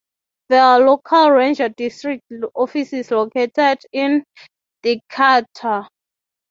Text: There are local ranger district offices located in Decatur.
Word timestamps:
There 0.49 0.63
are 0.63 0.79
local 0.79 1.29
ranger 1.29 1.69
district 1.69 2.23
offices 2.55 3.11
located 3.11 3.83
in 3.93 4.23
Decatur. 4.81 5.89